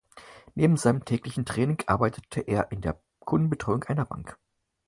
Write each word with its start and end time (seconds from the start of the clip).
Neben 0.55 0.77
seinem 0.77 1.05
täglichen 1.05 1.45
Training 1.45 1.83
arbeitete 1.85 2.39
er 2.41 2.71
in 2.71 2.81
der 2.81 2.99
Kundenbetreuung 3.19 3.83
einer 3.83 4.05
Bank. 4.05 4.35